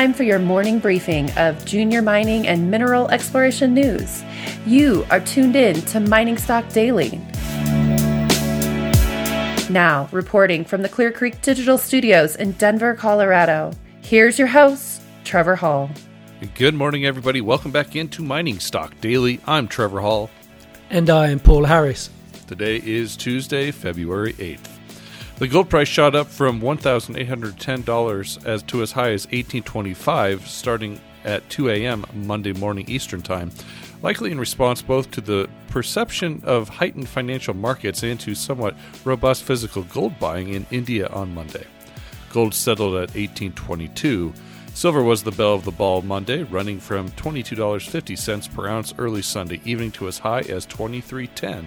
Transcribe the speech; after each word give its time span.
time 0.00 0.14
for 0.14 0.22
your 0.22 0.38
morning 0.38 0.78
briefing 0.78 1.30
of 1.32 1.62
junior 1.66 2.00
mining 2.00 2.46
and 2.46 2.70
mineral 2.70 3.06
exploration 3.10 3.74
news. 3.74 4.24
You 4.64 5.04
are 5.10 5.20
tuned 5.20 5.56
in 5.56 5.74
to 5.82 6.00
Mining 6.00 6.38
Stock 6.38 6.66
Daily. 6.70 7.20
Now, 9.68 10.08
reporting 10.10 10.64
from 10.64 10.80
the 10.80 10.88
Clear 10.88 11.12
Creek 11.12 11.42
Digital 11.42 11.76
Studios 11.76 12.34
in 12.34 12.52
Denver, 12.52 12.94
Colorado, 12.94 13.72
here's 14.00 14.38
your 14.38 14.48
host, 14.48 15.02
Trevor 15.24 15.56
Hall. 15.56 15.90
Good 16.54 16.72
morning, 16.72 17.04
everybody. 17.04 17.42
Welcome 17.42 17.70
back 17.70 17.94
into 17.94 18.22
Mining 18.22 18.58
Stock 18.58 18.98
Daily. 19.02 19.38
I'm 19.46 19.68
Trevor 19.68 20.00
Hall. 20.00 20.30
And 20.88 21.10
I 21.10 21.28
am 21.28 21.40
Paul 21.40 21.64
Harris. 21.64 22.08
Today 22.46 22.80
is 22.82 23.18
Tuesday, 23.18 23.70
February 23.70 24.32
8th. 24.32 24.79
The 25.40 25.48
gold 25.48 25.70
price 25.70 25.88
shot 25.88 26.14
up 26.14 26.26
from 26.26 26.60
$1,810 26.60 28.46
as 28.46 28.62
to 28.64 28.82
as 28.82 28.92
high 28.92 29.12
as 29.12 29.24
1825 29.28 30.46
starting 30.46 31.00
at 31.24 31.48
2 31.48 31.70
a.m. 31.70 32.04
Monday 32.12 32.52
morning 32.52 32.84
Eastern 32.90 33.22
Time, 33.22 33.50
likely 34.02 34.32
in 34.32 34.38
response 34.38 34.82
both 34.82 35.10
to 35.12 35.22
the 35.22 35.48
perception 35.68 36.42
of 36.44 36.68
heightened 36.68 37.08
financial 37.08 37.54
markets 37.54 38.02
and 38.02 38.20
to 38.20 38.34
somewhat 38.34 38.76
robust 39.06 39.44
physical 39.44 39.82
gold 39.84 40.18
buying 40.18 40.50
in 40.50 40.66
India 40.70 41.06
on 41.06 41.32
Monday. 41.32 41.64
Gold 42.30 42.52
settled 42.52 42.96
at 42.96 43.14
1822. 43.14 44.34
Silver 44.74 45.02
was 45.02 45.22
the 45.22 45.32
belle 45.32 45.54
of 45.54 45.64
the 45.64 45.70
ball 45.70 46.02
Monday, 46.02 46.42
running 46.42 46.78
from 46.78 47.08
$22.50 47.12 48.54
per 48.54 48.68
ounce 48.68 48.92
early 48.98 49.22
Sunday 49.22 49.62
evening 49.64 49.90
to 49.92 50.06
as 50.06 50.18
high 50.18 50.40
as 50.40 50.66
23.10 50.66 51.64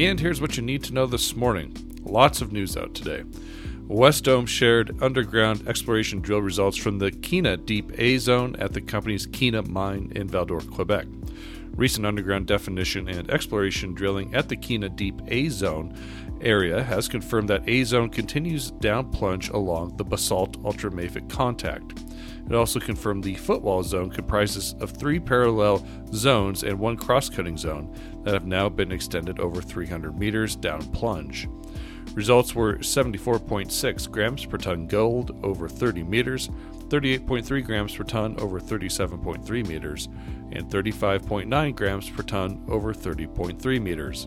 And 0.00 0.18
here's 0.18 0.40
what 0.40 0.56
you 0.56 0.62
need 0.62 0.82
to 0.84 0.94
know 0.94 1.04
this 1.04 1.36
morning. 1.36 1.76
Lots 2.04 2.40
of 2.40 2.52
news 2.52 2.74
out 2.74 2.94
today. 2.94 3.22
Wesdome 3.86 4.48
shared 4.48 4.96
underground 5.02 5.68
exploration 5.68 6.22
drill 6.22 6.40
results 6.40 6.78
from 6.78 6.98
the 6.98 7.10
Kiena 7.10 7.62
Deep 7.66 7.92
A 7.98 8.16
zone 8.16 8.56
at 8.56 8.72
the 8.72 8.80
company's 8.80 9.26
Kiena 9.26 9.68
mine 9.68 10.10
in 10.16 10.26
Val-d'Or, 10.26 10.62
Quebec. 10.62 11.06
Recent 11.72 12.06
underground 12.06 12.46
definition 12.46 13.10
and 13.10 13.30
exploration 13.30 13.92
drilling 13.92 14.34
at 14.34 14.48
the 14.48 14.56
Kiena 14.56 14.96
Deep 14.96 15.20
A 15.28 15.50
zone 15.50 15.94
area 16.40 16.82
has 16.82 17.06
confirmed 17.06 17.50
that 17.50 17.68
A 17.68 17.84
zone 17.84 18.08
continues 18.08 18.70
down 18.70 19.10
plunge 19.10 19.50
along 19.50 19.98
the 19.98 20.04
basalt 20.04 20.58
ultramafic 20.62 21.28
contact. 21.28 22.02
It 22.50 22.56
also 22.56 22.80
confirmed 22.80 23.22
the 23.22 23.36
footwall 23.36 23.84
zone 23.84 24.10
comprises 24.10 24.74
of 24.80 24.90
three 24.90 25.20
parallel 25.20 25.86
zones 26.12 26.64
and 26.64 26.80
one 26.80 26.96
cross-cutting 26.96 27.56
zone 27.56 27.94
that 28.24 28.34
have 28.34 28.44
now 28.44 28.68
been 28.68 28.90
extended 28.90 29.38
over 29.38 29.62
300 29.62 30.18
meters 30.18 30.56
down 30.56 30.82
plunge. 30.90 31.48
Results 32.14 32.54
were 32.54 32.76
74.6 32.76 34.10
grams 34.10 34.44
per 34.44 34.56
ton 34.56 34.86
gold 34.86 35.38
over 35.44 35.68
30 35.68 36.02
meters, 36.02 36.50
38.3 36.88 37.64
grams 37.64 37.94
per 37.94 38.02
ton 38.02 38.38
over 38.40 38.58
37.3 38.58 39.66
meters, 39.68 40.08
and 40.50 40.68
35.9 40.68 41.76
grams 41.76 42.10
per 42.10 42.22
ton 42.24 42.64
over 42.68 42.92
30.3 42.92 43.80
meters. 43.80 44.26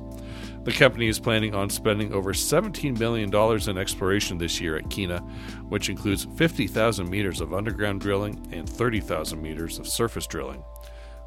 The 0.63 0.71
company 0.71 1.09
is 1.09 1.19
planning 1.19 1.53
on 1.53 1.69
spending 1.69 2.13
over 2.13 2.31
$17 2.31 2.97
million 2.97 3.69
in 3.69 3.77
exploration 3.77 4.37
this 4.37 4.61
year 4.61 4.77
at 4.77 4.85
Kiena, 4.85 5.19
which 5.67 5.89
includes 5.89 6.25
50,000 6.37 7.09
meters 7.09 7.41
of 7.41 7.53
underground 7.53 7.99
drilling 7.99 8.47
and 8.53 8.67
30,000 8.67 9.41
meters 9.41 9.77
of 9.77 9.87
surface 9.87 10.25
drilling. 10.25 10.63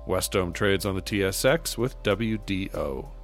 Wesdome 0.07 0.55
trades 0.55 0.87
on 0.87 0.95
the 0.95 1.03
TSX 1.03 1.77
with 1.77 2.03
WDO. 2.03 3.16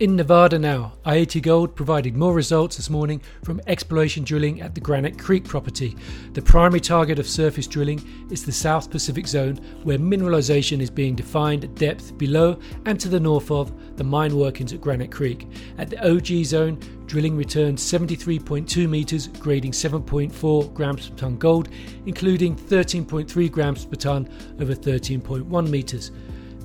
In 0.00 0.16
Nevada 0.16 0.58
now, 0.58 0.94
i-80 1.04 1.40
Gold 1.40 1.76
provided 1.76 2.16
more 2.16 2.34
results 2.34 2.76
this 2.76 2.90
morning 2.90 3.22
from 3.44 3.60
exploration 3.68 4.24
drilling 4.24 4.60
at 4.60 4.74
the 4.74 4.80
Granite 4.80 5.20
Creek 5.20 5.44
property. 5.44 5.96
The 6.32 6.42
primary 6.42 6.80
target 6.80 7.20
of 7.20 7.28
surface 7.28 7.68
drilling 7.68 8.02
is 8.28 8.44
the 8.44 8.50
South 8.50 8.90
Pacific 8.90 9.28
Zone, 9.28 9.54
where 9.84 9.96
mineralization 9.96 10.80
is 10.80 10.90
being 10.90 11.14
defined 11.14 11.62
at 11.62 11.76
depth 11.76 12.18
below 12.18 12.58
and 12.86 12.98
to 12.98 13.08
the 13.08 13.20
north 13.20 13.52
of 13.52 13.72
the 13.96 14.02
mine 14.02 14.36
workings 14.36 14.72
at 14.72 14.80
Granite 14.80 15.12
Creek. 15.12 15.46
At 15.78 15.90
the 15.90 16.04
OG 16.04 16.44
Zone, 16.44 16.80
drilling 17.06 17.36
returned 17.36 17.78
73.2 17.78 18.88
meters, 18.88 19.28
grading 19.28 19.72
7.4 19.72 20.74
grams 20.74 21.08
per 21.08 21.16
ton 21.16 21.36
gold, 21.38 21.68
including 22.04 22.56
13.3 22.56 23.48
grams 23.52 23.86
per 23.86 23.94
ton 23.94 24.28
over 24.60 24.74
13.1 24.74 25.70
meters. 25.70 26.10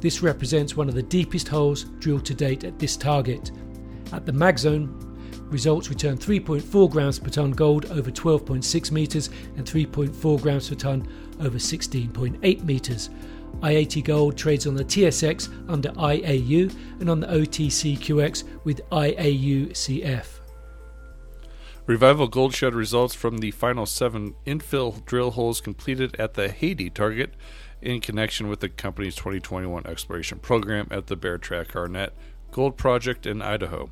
This 0.02 0.22
represents 0.22 0.78
one 0.78 0.88
of 0.88 0.96
the 0.96 1.04
deepest 1.04 1.48
holes 1.48 1.84
drilled 2.00 2.26
to 2.26 2.34
date 2.34 2.64
at 2.64 2.80
this 2.80 2.96
target. 2.96 3.52
At 4.14 4.26
the 4.26 4.34
mag 4.34 4.58
zone, 4.58 4.96
results 5.50 5.90
return 5.90 6.18
3.4 6.18 6.90
grams 6.90 7.20
per 7.20 7.30
tonne 7.30 7.52
gold 7.52 7.86
over 7.92 8.12
12.6 8.12 8.92
metres 8.92 9.30
and 9.58 9.66
3.4 9.66 10.42
grams 10.42 10.70
per 10.70 10.76
tonne 10.76 11.08
over 11.42 11.58
16.8 11.58 12.64
metres. 12.64 13.10
i-80 13.62 14.04
Gold 14.04 14.38
trades 14.38 14.68
on 14.68 14.76
the 14.76 14.86
TSX 14.86 15.50
under 15.70 15.90
IAU 15.90 16.74
and 17.00 17.10
on 17.10 17.20
the 17.20 17.28
OTCQX 17.28 18.44
with 18.64 18.82
IAUCF. 18.90 20.40
Revival 21.86 22.28
Gold 22.28 22.54
showed 22.54 22.76
results 22.76 23.16
from 23.16 23.40
the 23.40 23.50
final 23.50 23.88
seven 23.88 24.36
infill 24.46 25.04
drill 25.06 25.32
holes 25.32 25.60
completed 25.60 26.16
at 26.20 26.36
the 26.36 26.48
Haidee 26.48 26.94
target 26.94 27.34
in 27.82 28.02
connection 28.02 28.48
with 28.48 28.60
the 28.60 28.70
company's 28.70 29.16
2021 29.16 29.86
exploration 29.86 30.40
program 30.40 30.88
at 30.92 31.08
the 31.08 31.18
Beartrack-Arnett 31.18 32.14
Gold 32.52 32.78
Project 32.78 33.26
in 33.26 33.42
Idaho. 33.42 33.90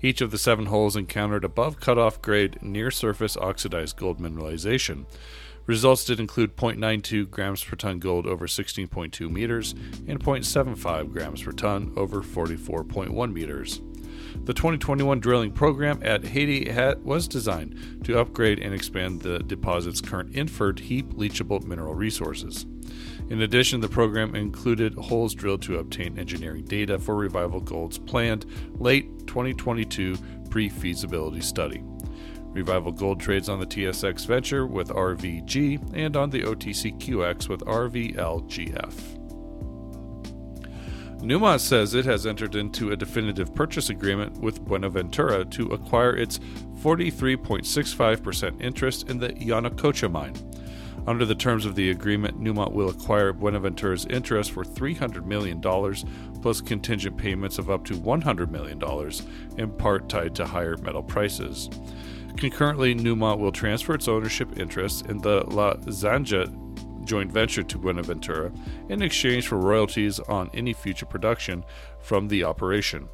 Each 0.00 0.20
of 0.20 0.30
the 0.30 0.38
seven 0.38 0.66
holes 0.66 0.96
encountered 0.96 1.44
above 1.44 1.80
cutoff 1.80 2.22
grade 2.22 2.62
near 2.62 2.90
surface 2.90 3.36
oxidized 3.36 3.96
gold 3.96 4.20
mineralization. 4.20 5.06
Results 5.66 6.04
did 6.04 6.18
include 6.18 6.56
0.92 6.56 7.28
grams 7.28 7.62
per 7.62 7.76
ton 7.76 7.98
gold 7.98 8.26
over 8.26 8.46
16.2 8.46 9.30
meters 9.30 9.72
and 10.06 10.18
0.75 10.18 11.12
grams 11.12 11.42
per 11.42 11.52
ton 11.52 11.92
over 11.96 12.22
44.1 12.22 13.32
meters. 13.32 13.82
The 14.44 14.54
2021 14.54 15.20
drilling 15.20 15.52
program 15.52 16.00
at 16.02 16.22
Haidee 16.22 16.98
was 17.02 17.28
designed 17.28 18.04
to 18.04 18.18
upgrade 18.18 18.58
and 18.60 18.72
expand 18.72 19.20
the 19.20 19.40
deposit's 19.40 20.00
current 20.00 20.34
inferred 20.34 20.80
heap 20.80 21.10
leachable 21.10 21.62
mineral 21.64 21.94
resources. 21.94 22.64
In 23.30 23.42
addition, 23.42 23.80
the 23.80 23.88
program 23.88 24.34
included 24.34 24.94
holes 24.94 25.34
drilled 25.34 25.62
to 25.62 25.78
obtain 25.78 26.18
engineering 26.18 26.64
data 26.64 26.98
for 26.98 27.14
Revival 27.14 27.60
Gold's 27.60 27.98
planned 27.98 28.46
late 28.78 29.26
2022 29.26 30.16
pre 30.50 30.68
feasibility 30.68 31.42
study. 31.42 31.82
Revival 32.52 32.92
Gold 32.92 33.20
trades 33.20 33.48
on 33.48 33.60
the 33.60 33.66
TSX 33.66 34.26
Venture 34.26 34.66
with 34.66 34.88
RVG 34.88 35.94
and 35.94 36.16
on 36.16 36.30
the 36.30 36.42
OTCQX 36.42 37.48
with 37.48 37.60
RVLGF. 37.60 39.18
Newmont 41.18 41.60
says 41.60 41.94
it 41.94 42.04
has 42.04 42.26
entered 42.26 42.54
into 42.54 42.92
a 42.92 42.96
definitive 42.96 43.54
purchase 43.54 43.90
agreement 43.90 44.38
with 44.38 44.64
Buenaventura 44.64 45.44
to 45.46 45.66
acquire 45.66 46.16
its 46.16 46.38
43.65% 46.80 48.62
interest 48.62 49.10
in 49.10 49.18
the 49.18 49.30
Yanacocha 49.30 50.10
mine. 50.10 50.34
Under 51.08 51.24
the 51.24 51.34
terms 51.34 51.64
of 51.64 51.74
the 51.74 51.88
agreement, 51.88 52.38
Newmont 52.38 52.72
will 52.72 52.90
acquire 52.90 53.32
Buenaventura's 53.32 54.04
interest 54.10 54.50
for 54.50 54.62
$300 54.62 55.24
million, 55.24 55.58
plus 56.42 56.60
contingent 56.60 57.16
payments 57.16 57.58
of 57.58 57.70
up 57.70 57.86
to 57.86 57.94
$100 57.94 58.50
million, 58.50 58.78
in 59.56 59.70
part 59.78 60.10
tied 60.10 60.34
to 60.34 60.44
higher 60.44 60.76
metal 60.76 61.02
prices. 61.02 61.70
Concurrently, 62.36 62.94
Newmont 62.94 63.38
will 63.38 63.50
transfer 63.50 63.94
its 63.94 64.06
ownership 64.06 64.58
interest 64.58 65.06
in 65.06 65.16
the 65.16 65.44
La 65.46 65.76
Zanja 65.76 66.46
joint 67.06 67.32
venture 67.32 67.62
to 67.62 67.78
Buenaventura 67.78 68.52
in 68.90 69.00
exchange 69.00 69.48
for 69.48 69.56
royalties 69.56 70.20
on 70.20 70.50
any 70.52 70.74
future 70.74 71.06
production 71.06 71.64
from 72.02 72.28
the 72.28 72.44
operation. 72.44 73.08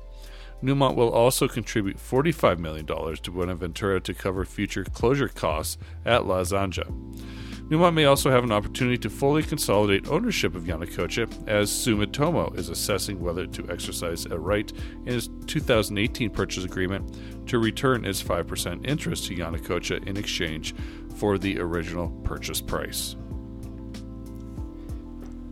Newmont 0.64 0.96
will 0.96 1.10
also 1.10 1.46
contribute 1.46 1.98
$45 1.98 2.58
million 2.58 2.86
to 2.86 3.30
Buenaventura 3.30 4.00
to 4.00 4.14
cover 4.14 4.44
future 4.44 4.82
closure 4.82 5.28
costs 5.28 5.78
at 6.04 6.26
La 6.26 6.40
Zanja. 6.40 6.92
Newmont 7.68 7.94
may 7.94 8.04
also 8.04 8.30
have 8.30 8.44
an 8.44 8.52
opportunity 8.52 8.98
to 8.98 9.08
fully 9.08 9.42
consolidate 9.42 10.06
ownership 10.08 10.54
of 10.54 10.64
Yanacocha, 10.64 11.48
as 11.48 11.70
Sumitomo 11.70 12.54
is 12.58 12.68
assessing 12.68 13.18
whether 13.20 13.46
to 13.46 13.70
exercise 13.70 14.26
a 14.26 14.38
right 14.38 14.70
in 15.06 15.14
its 15.14 15.30
2018 15.46 16.28
purchase 16.28 16.64
agreement 16.64 17.18
to 17.48 17.58
return 17.58 18.04
its 18.04 18.22
5% 18.22 18.86
interest 18.86 19.26
to 19.26 19.34
Yanacocha 19.34 20.06
in 20.06 20.18
exchange 20.18 20.74
for 21.16 21.38
the 21.38 21.58
original 21.58 22.10
purchase 22.22 22.60
price. 22.60 23.16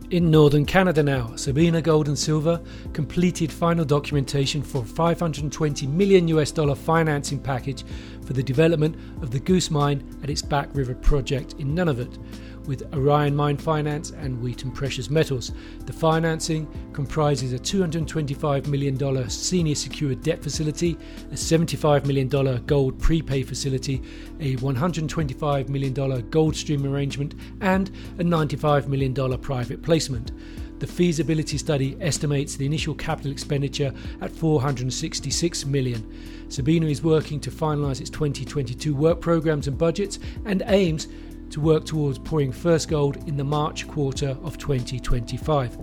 In 0.09 0.29
northern 0.29 0.65
Canada 0.65 1.01
now, 1.01 1.35
Sabina 1.35 1.81
Gold 1.81 2.07
and 2.07 2.19
Silver 2.19 2.61
completed 2.91 3.51
final 3.51 3.83
documentation 3.83 4.61
for 4.61 4.83
520 4.85 5.87
million 5.87 6.27
US 6.27 6.51
dollar 6.51 6.75
financing 6.75 7.39
package 7.39 7.83
for 8.23 8.33
the 8.33 8.43
development 8.43 8.95
of 9.23 9.31
the 9.31 9.39
Goose 9.39 9.71
Mine 9.71 10.03
at 10.21 10.29
its 10.29 10.41
Back 10.41 10.69
River 10.73 10.93
project 10.93 11.55
in 11.57 11.73
Nunavut 11.73 12.19
with 12.65 12.93
Orion 12.93 13.35
Mine 13.35 13.57
Finance 13.57 14.11
and 14.11 14.41
Wheaton 14.41 14.71
Precious 14.71 15.09
Metals. 15.09 15.51
The 15.85 15.93
financing 15.93 16.67
comprises 16.93 17.53
a 17.53 17.59
$225 17.59 18.67
million 18.67 19.29
senior 19.29 19.75
secured 19.75 20.21
debt 20.21 20.41
facility, 20.41 20.97
a 21.31 21.35
$75 21.35 22.05
million 22.05 22.27
gold 22.65 22.99
prepay 22.99 23.43
facility, 23.43 24.01
a 24.39 24.55
$125 24.57 25.69
million 25.69 26.29
gold 26.29 26.55
stream 26.55 26.85
arrangement, 26.85 27.35
and 27.61 27.89
a 28.19 28.23
$95 28.23 28.87
million 28.87 29.13
private 29.39 29.81
placement. 29.81 30.31
The 30.79 30.87
feasibility 30.87 31.57
study 31.57 31.95
estimates 32.01 32.57
the 32.57 32.65
initial 32.65 32.93
capital 32.93 33.31
expenditure 33.31 33.93
at 34.19 34.31
466 34.31 35.65
million. 35.65 36.05
Sabina 36.49 36.87
is 36.87 37.01
working 37.01 37.39
to 37.39 37.51
finalise 37.51 38.01
its 38.01 38.09
2022 38.09 38.93
work 38.93 39.21
programs 39.21 39.67
and 39.67 39.77
budgets 39.77 40.19
and 40.43 40.61
aims 40.65 41.07
to 41.53 41.61
work 41.61 41.85
towards 41.85 42.17
pouring 42.17 42.51
first 42.51 42.89
gold 42.89 43.17
in 43.27 43.37
the 43.37 43.43
March 43.43 43.87
quarter 43.87 44.35
of 44.41 44.57
2025. 44.57 45.77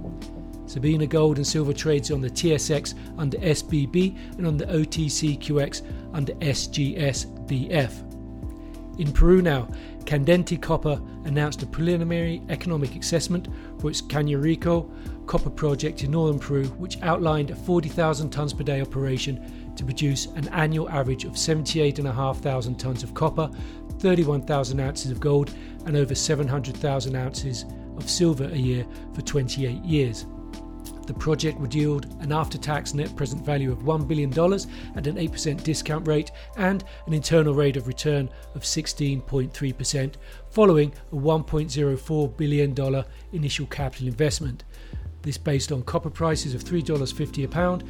Sabina 0.66 1.06
Gold 1.06 1.36
and 1.36 1.46
Silver 1.46 1.72
trades 1.72 2.10
on 2.10 2.20
the 2.20 2.28
TSX 2.28 2.94
under 3.16 3.38
SBB 3.38 4.16
and 4.36 4.48
on 4.48 4.56
the 4.56 4.66
OTCQX 4.66 5.82
under 6.12 6.32
SGSBF. 6.34 8.10
In 8.98 9.12
Peru 9.12 9.42
now, 9.42 9.68
Candente 10.04 10.60
Copper 10.60 11.00
announced 11.24 11.62
a 11.62 11.66
preliminary 11.66 12.42
economic 12.48 12.96
assessment 12.96 13.46
for 13.78 13.90
its 13.90 14.02
Cañariaco 14.02 14.90
copper 15.26 15.50
project 15.50 16.02
in 16.02 16.10
northern 16.10 16.40
Peru, 16.40 16.64
which 16.78 17.00
outlined 17.02 17.52
a 17.52 17.54
40,000 17.54 18.32
tonnes 18.32 18.56
per 18.56 18.64
day 18.64 18.80
operation 18.80 19.72
to 19.76 19.84
produce 19.84 20.26
an 20.34 20.48
annual 20.48 20.90
average 20.90 21.24
of 21.24 21.38
78,500 21.38 22.76
tonnes 22.76 23.04
of 23.04 23.14
copper 23.14 23.48
31,000 24.00 24.80
ounces 24.80 25.10
of 25.10 25.20
gold 25.20 25.54
and 25.86 25.96
over 25.96 26.14
700,000 26.14 27.16
ounces 27.16 27.64
of 27.96 28.08
silver 28.08 28.44
a 28.44 28.56
year 28.56 28.86
for 29.14 29.22
28 29.22 29.84
years. 29.84 30.26
The 31.06 31.14
project 31.14 31.58
would 31.58 31.74
yield 31.74 32.06
an 32.20 32.32
after 32.32 32.56
tax 32.56 32.94
net 32.94 33.14
present 33.16 33.44
value 33.44 33.72
of 33.72 33.80
$1 33.80 34.06
billion 34.06 34.30
at 34.30 35.06
an 35.06 35.16
8% 35.16 35.62
discount 35.64 36.06
rate 36.06 36.30
and 36.56 36.84
an 37.06 37.14
internal 37.14 37.52
rate 37.52 37.76
of 37.76 37.88
return 37.88 38.28
of 38.54 38.62
16.3%, 38.62 40.14
following 40.50 40.92
a 41.10 41.16
$1.04 41.16 42.36
billion 42.36 43.04
initial 43.32 43.66
capital 43.66 44.06
investment. 44.06 44.64
This 45.22 45.36
based 45.36 45.72
on 45.72 45.82
copper 45.82 46.10
prices 46.10 46.54
of 46.54 46.62
$3.50 46.62 47.44
a 47.44 47.48
pound, 47.48 47.84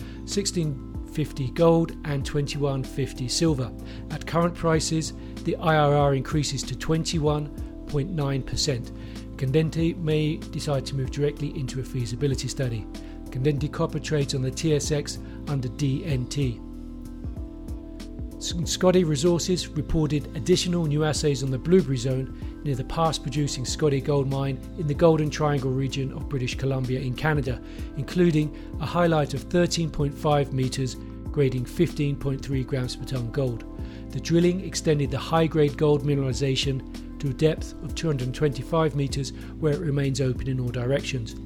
16.50 1.11 1.55
gold, 1.55 1.93
and 2.05 2.23
21.50 2.25 3.31
silver. 3.31 3.73
At 4.11 4.27
current 4.27 4.55
prices, 4.55 5.13
the 5.45 5.57
IRR 5.59 6.17
increases 6.17 6.63
to 6.65 6.75
21.9%. 6.75 8.91
Candente 9.37 9.97
may 9.97 10.37
decide 10.37 10.85
to 10.87 10.97
move 10.97 11.11
directly 11.11 11.59
into 11.59 11.81
a 11.81 11.85
feasibility 11.85 12.49
study. 12.49 12.87
Candente 13.31 13.73
Copper 13.73 13.99
trades 13.99 14.35
on 14.35 14.43
the 14.43 14.51
TSX 14.51 15.19
under 15.49 15.69
DNT. 15.69 16.70
Scottie 18.41 19.05
Resources 19.05 19.69
reported 19.69 20.35
additional 20.35 20.87
new 20.87 21.05
assays 21.05 21.43
on 21.43 21.51
the 21.51 21.59
Blueberry 21.59 21.99
Zone 21.99 22.35
near 22.65 22.75
the 22.75 22.85
past 22.85 23.23
producing 23.23 23.67
Scottie 23.67 24.01
Gold 24.01 24.31
Mine 24.31 24.59
in 24.79 24.87
the 24.87 24.95
Golden 24.95 25.29
Triangle 25.29 25.71
region 25.71 26.11
of 26.15 26.27
British 26.27 26.55
Columbia 26.57 27.01
in 27.01 27.15
Canada, 27.15 27.61
including 27.99 28.57
a 28.81 28.87
highlight 28.87 29.35
of 29.35 29.47
13.5 29.51 30.55
metres 30.55 30.97
grading 31.31 31.67
15.3 31.67 32.67
grams 32.67 32.97
per 32.97 33.05
tonne 33.05 33.31
gold. 33.31 33.65
The 34.11 34.21
drilling 34.21 34.65
extended 34.65 35.11
the 35.11 35.19
high 35.19 35.47
grade 35.47 35.77
gold 35.77 36.03
mineralisation 36.03 37.19
to 37.19 37.29
a 37.29 37.35
depth 37.35 37.75
of 37.85 37.95
225 37.95 38.97
metres 38.97 39.35
where 39.59 39.75
it 39.75 39.81
remains 39.81 40.19
open 40.19 40.49
in 40.49 40.61
all 40.61 40.71
directions. 40.71 41.37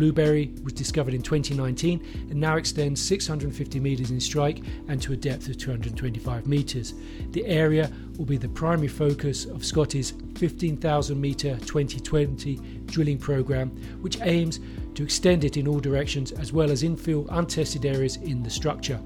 Blueberry 0.00 0.50
was 0.64 0.72
discovered 0.72 1.12
in 1.12 1.20
2019 1.20 2.28
and 2.30 2.40
now 2.40 2.56
extends 2.56 3.02
650 3.02 3.80
metres 3.80 4.10
in 4.10 4.18
strike 4.18 4.62
and 4.88 5.00
to 5.02 5.12
a 5.12 5.16
depth 5.16 5.46
of 5.48 5.58
225 5.58 6.46
metres. 6.46 6.94
The 7.32 7.44
area 7.44 7.92
will 8.16 8.24
be 8.24 8.38
the 8.38 8.48
primary 8.48 8.88
focus 8.88 9.44
of 9.44 9.62
Scottie's 9.62 10.14
15,000 10.36 11.20
metre 11.20 11.58
2020 11.66 12.56
drilling 12.86 13.18
programme, 13.18 13.68
which 14.00 14.18
aims 14.22 14.60
to 14.94 15.02
extend 15.02 15.44
it 15.44 15.58
in 15.58 15.68
all 15.68 15.80
directions 15.80 16.32
as 16.32 16.50
well 16.50 16.70
as 16.70 16.82
infill 16.82 17.26
untested 17.32 17.84
areas 17.84 18.16
in 18.16 18.42
the 18.42 18.48
structure. 18.48 18.98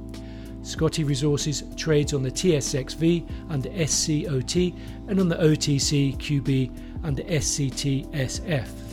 Scottie 0.62 1.02
Resources 1.02 1.64
trades 1.76 2.14
on 2.14 2.23
the 2.23 2.31
TSXV 2.31 3.29
under 3.50 3.69
SCOT 3.85 4.73
and 5.08 5.19
on 5.19 5.29
the 5.29 5.37
OTC 5.37 6.17
QB 6.19 7.02
under 7.02 7.25
SCTSF. 7.25 8.83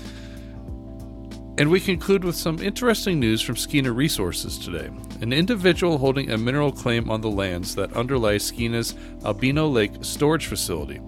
And 1.61 1.69
we 1.69 1.79
conclude 1.79 2.23
with 2.23 2.35
some 2.35 2.57
interesting 2.57 3.19
news 3.19 3.39
from 3.39 3.53
Skeena 3.53 3.95
Resources 3.95 4.57
today. 4.57 4.89
An 5.21 5.31
individual 5.31 5.99
holding 5.99 6.31
a 6.31 6.37
mineral 6.39 6.71
claim 6.71 7.07
on 7.11 7.21
the 7.21 7.29
lands 7.29 7.75
that 7.75 7.93
underlie 7.93 8.37
Skeena's 8.37 8.95
Albino 9.23 9.67
Lake 9.67 9.91
storage 10.01 10.47
facility 10.47 10.99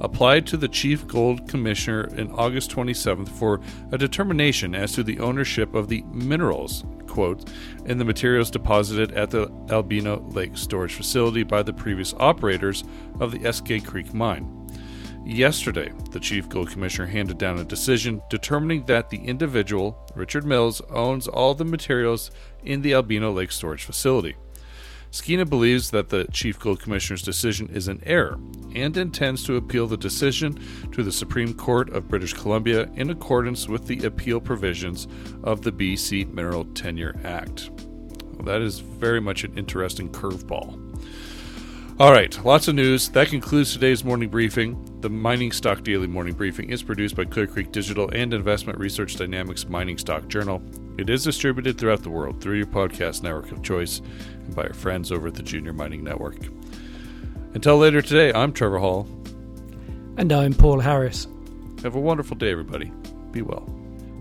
applied 0.00 0.46
to 0.46 0.56
the 0.56 0.66
Chief 0.66 1.06
Gold 1.06 1.46
Commissioner 1.46 2.04
in 2.16 2.32
August 2.32 2.70
27th 2.70 3.28
for 3.28 3.60
a 3.92 3.98
determination 3.98 4.74
as 4.74 4.92
to 4.94 5.02
the 5.02 5.20
ownership 5.20 5.74
of 5.74 5.88
the 5.88 6.00
minerals, 6.10 6.84
quote, 7.06 7.46
in 7.84 7.98
the 7.98 8.04
materials 8.06 8.50
deposited 8.50 9.12
at 9.12 9.30
the 9.30 9.52
Albino 9.68 10.20
Lake 10.30 10.56
storage 10.56 10.94
facility 10.94 11.42
by 11.42 11.62
the 11.62 11.74
previous 11.74 12.14
operators 12.14 12.82
of 13.20 13.30
the 13.30 13.40
Eskay 13.40 13.84
Creek 13.84 14.14
mine. 14.14 14.57
Yesterday, 15.28 15.92
the 16.10 16.20
Chief 16.20 16.48
Gold 16.48 16.70
Commissioner 16.70 17.06
handed 17.06 17.36
down 17.36 17.58
a 17.58 17.64
decision 17.64 18.22
determining 18.30 18.86
that 18.86 19.10
the 19.10 19.18
individual, 19.18 20.10
Richard 20.14 20.46
Mills, 20.46 20.80
owns 20.88 21.28
all 21.28 21.54
the 21.54 21.66
materials 21.66 22.30
in 22.64 22.80
the 22.80 22.94
Albino 22.94 23.30
Lake 23.30 23.52
storage 23.52 23.84
facility. 23.84 24.36
Skeena 25.10 25.44
believes 25.44 25.90
that 25.90 26.08
the 26.08 26.24
Chief 26.32 26.58
Gold 26.58 26.80
Commissioner's 26.80 27.20
decision 27.20 27.68
is 27.68 27.88
an 27.88 28.02
error 28.06 28.38
and 28.74 28.96
intends 28.96 29.44
to 29.44 29.56
appeal 29.56 29.86
the 29.86 29.98
decision 29.98 30.58
to 30.92 31.02
the 31.02 31.12
Supreme 31.12 31.52
Court 31.52 31.90
of 31.90 32.08
British 32.08 32.32
Columbia 32.32 32.88
in 32.94 33.10
accordance 33.10 33.68
with 33.68 33.86
the 33.86 34.06
appeal 34.06 34.40
provisions 34.40 35.08
of 35.44 35.60
the 35.60 35.72
BC 35.72 36.32
Mineral 36.32 36.64
Tenure 36.64 37.14
Act. 37.22 37.68
Well, 38.32 38.46
that 38.46 38.62
is 38.62 38.78
very 38.78 39.20
much 39.20 39.44
an 39.44 39.58
interesting 39.58 40.08
curveball. 40.08 40.88
All 42.00 42.12
right, 42.12 42.42
lots 42.46 42.66
of 42.66 42.76
news. 42.76 43.10
That 43.10 43.28
concludes 43.28 43.74
today's 43.74 44.02
morning 44.02 44.30
briefing. 44.30 44.87
The 45.00 45.08
Mining 45.08 45.52
Stock 45.52 45.84
Daily 45.84 46.08
Morning 46.08 46.34
Briefing 46.34 46.70
is 46.70 46.82
produced 46.82 47.14
by 47.14 47.24
Clear 47.24 47.46
Creek 47.46 47.70
Digital 47.70 48.10
and 48.12 48.34
Investment 48.34 48.80
Research 48.80 49.14
Dynamics 49.14 49.68
Mining 49.68 49.96
Stock 49.96 50.26
Journal. 50.26 50.60
It 50.98 51.08
is 51.08 51.22
distributed 51.22 51.78
throughout 51.78 52.02
the 52.02 52.10
world 52.10 52.40
through 52.40 52.56
your 52.56 52.66
podcast 52.66 53.22
network 53.22 53.52
of 53.52 53.62
choice 53.62 54.00
and 54.00 54.56
by 54.56 54.64
our 54.64 54.74
friends 54.74 55.12
over 55.12 55.28
at 55.28 55.34
the 55.34 55.42
Junior 55.44 55.72
Mining 55.72 56.02
Network. 56.02 56.38
Until 57.54 57.78
later 57.78 58.02
today, 58.02 58.32
I'm 58.32 58.52
Trevor 58.52 58.78
Hall. 58.78 59.06
And 60.16 60.32
I'm 60.32 60.52
Paul 60.52 60.80
Harris. 60.80 61.28
Have 61.84 61.94
a 61.94 62.00
wonderful 62.00 62.36
day, 62.36 62.50
everybody. 62.50 62.90
Be 63.30 63.42
well. 63.42 63.77